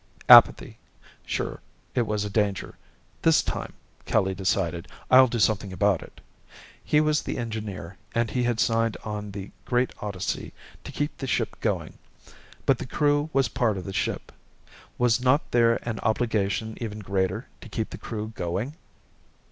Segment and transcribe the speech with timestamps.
[0.27, 0.79] Apathy.
[1.27, 1.61] Sure
[1.93, 2.73] it was a danger.
[3.21, 3.73] This time,
[4.05, 6.21] Kelly decided, I'll do something about it.
[6.83, 10.53] He was the engineer and he had signed on the great odyssey
[10.85, 11.99] to keep the ship going.
[12.65, 14.31] But the Crew was part of the ship.
[14.97, 18.73] Was not there an obligation even greater to keep the Crew going?